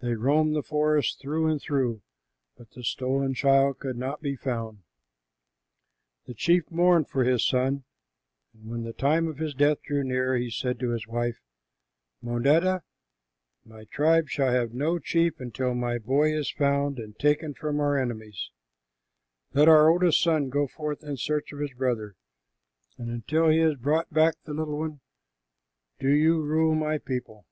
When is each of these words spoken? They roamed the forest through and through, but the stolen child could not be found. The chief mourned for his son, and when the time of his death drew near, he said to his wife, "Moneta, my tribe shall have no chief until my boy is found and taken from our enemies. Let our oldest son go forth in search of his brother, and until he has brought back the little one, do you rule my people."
They 0.00 0.14
roamed 0.16 0.56
the 0.56 0.62
forest 0.64 1.20
through 1.20 1.46
and 1.48 1.62
through, 1.62 2.02
but 2.56 2.72
the 2.72 2.82
stolen 2.82 3.32
child 3.32 3.78
could 3.78 3.96
not 3.96 4.20
be 4.20 4.34
found. 4.34 4.82
The 6.26 6.34
chief 6.34 6.68
mourned 6.68 7.08
for 7.08 7.22
his 7.22 7.46
son, 7.46 7.84
and 8.52 8.68
when 8.68 8.82
the 8.82 8.92
time 8.92 9.28
of 9.28 9.38
his 9.38 9.54
death 9.54 9.80
drew 9.82 10.02
near, 10.02 10.36
he 10.36 10.50
said 10.50 10.80
to 10.80 10.90
his 10.90 11.06
wife, 11.06 11.38
"Moneta, 12.20 12.82
my 13.64 13.84
tribe 13.84 14.26
shall 14.28 14.50
have 14.52 14.74
no 14.74 14.98
chief 14.98 15.38
until 15.38 15.76
my 15.76 15.96
boy 15.96 16.34
is 16.36 16.50
found 16.50 16.98
and 16.98 17.16
taken 17.16 17.54
from 17.54 17.78
our 17.78 17.96
enemies. 17.96 18.50
Let 19.54 19.68
our 19.68 19.88
oldest 19.88 20.20
son 20.20 20.48
go 20.50 20.66
forth 20.66 21.04
in 21.04 21.18
search 21.18 21.52
of 21.52 21.60
his 21.60 21.72
brother, 21.72 22.16
and 22.98 23.08
until 23.12 23.46
he 23.48 23.58
has 23.58 23.76
brought 23.76 24.12
back 24.12 24.34
the 24.42 24.54
little 24.54 24.80
one, 24.80 24.98
do 26.00 26.10
you 26.10 26.42
rule 26.42 26.74
my 26.74 26.98
people." 26.98 27.46